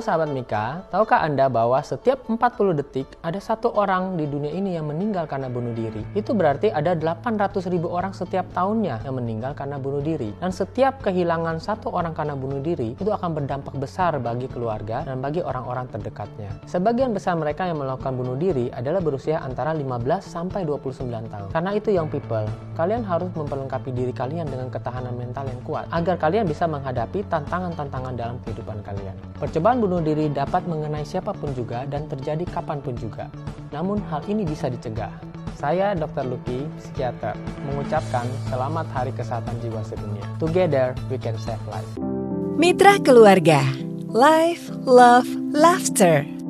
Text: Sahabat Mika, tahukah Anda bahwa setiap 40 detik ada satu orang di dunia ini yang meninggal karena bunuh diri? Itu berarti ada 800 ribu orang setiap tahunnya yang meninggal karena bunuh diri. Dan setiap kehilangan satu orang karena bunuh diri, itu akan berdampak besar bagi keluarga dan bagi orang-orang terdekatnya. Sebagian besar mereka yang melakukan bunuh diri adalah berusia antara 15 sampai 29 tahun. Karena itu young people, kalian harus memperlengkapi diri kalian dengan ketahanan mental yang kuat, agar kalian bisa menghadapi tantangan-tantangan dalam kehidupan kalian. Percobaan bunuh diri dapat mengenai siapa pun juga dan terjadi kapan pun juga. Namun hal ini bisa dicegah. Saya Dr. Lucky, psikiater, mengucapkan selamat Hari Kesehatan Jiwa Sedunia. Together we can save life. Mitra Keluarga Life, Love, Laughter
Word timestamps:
Sahabat 0.00 0.32
Mika, 0.32 0.88
tahukah 0.88 1.20
Anda 1.20 1.52
bahwa 1.52 1.76
setiap 1.84 2.24
40 2.24 2.80
detik 2.80 3.04
ada 3.20 3.36
satu 3.36 3.76
orang 3.76 4.16
di 4.16 4.24
dunia 4.24 4.48
ini 4.48 4.72
yang 4.72 4.88
meninggal 4.88 5.28
karena 5.28 5.52
bunuh 5.52 5.76
diri? 5.76 6.00
Itu 6.16 6.32
berarti 6.32 6.72
ada 6.72 6.96
800 6.96 7.68
ribu 7.68 7.92
orang 7.92 8.16
setiap 8.16 8.48
tahunnya 8.56 9.04
yang 9.04 9.20
meninggal 9.20 9.52
karena 9.52 9.76
bunuh 9.76 10.00
diri. 10.00 10.32
Dan 10.40 10.48
setiap 10.48 11.04
kehilangan 11.04 11.60
satu 11.60 11.92
orang 11.92 12.16
karena 12.16 12.32
bunuh 12.32 12.64
diri, 12.64 12.96
itu 12.96 13.10
akan 13.12 13.36
berdampak 13.36 13.76
besar 13.76 14.16
bagi 14.16 14.48
keluarga 14.48 15.04
dan 15.04 15.20
bagi 15.20 15.44
orang-orang 15.44 15.84
terdekatnya. 15.92 16.56
Sebagian 16.64 17.12
besar 17.12 17.36
mereka 17.36 17.68
yang 17.68 17.76
melakukan 17.76 18.16
bunuh 18.16 18.40
diri 18.40 18.72
adalah 18.72 19.04
berusia 19.04 19.44
antara 19.44 19.76
15 19.76 20.24
sampai 20.24 20.64
29 20.64 21.04
tahun. 21.28 21.52
Karena 21.52 21.70
itu 21.76 21.92
young 21.92 22.08
people, 22.08 22.48
kalian 22.80 23.04
harus 23.04 23.28
memperlengkapi 23.36 23.92
diri 23.92 24.16
kalian 24.16 24.48
dengan 24.48 24.72
ketahanan 24.72 25.12
mental 25.20 25.44
yang 25.44 25.60
kuat, 25.68 25.84
agar 25.92 26.16
kalian 26.16 26.48
bisa 26.48 26.64
menghadapi 26.64 27.28
tantangan-tantangan 27.28 28.16
dalam 28.16 28.40
kehidupan 28.48 28.80
kalian. 28.88 29.12
Percobaan 29.36 29.81
bunuh 29.82 29.98
diri 29.98 30.30
dapat 30.30 30.62
mengenai 30.70 31.02
siapa 31.02 31.34
pun 31.34 31.50
juga 31.58 31.82
dan 31.90 32.06
terjadi 32.06 32.46
kapan 32.46 32.78
pun 32.78 32.94
juga. 32.94 33.26
Namun 33.74 33.98
hal 34.06 34.22
ini 34.30 34.46
bisa 34.46 34.70
dicegah. 34.70 35.10
Saya 35.58 35.98
Dr. 35.98 36.30
Lucky, 36.30 36.70
psikiater, 36.78 37.34
mengucapkan 37.66 38.26
selamat 38.46 38.86
Hari 38.94 39.12
Kesehatan 39.18 39.58
Jiwa 39.58 39.82
Sedunia. 39.82 40.22
Together 40.38 40.94
we 41.10 41.18
can 41.18 41.34
save 41.42 41.60
life. 41.66 41.90
Mitra 42.54 43.02
Keluarga 43.02 43.58
Life, 44.06 44.70
Love, 44.86 45.26
Laughter 45.50 46.41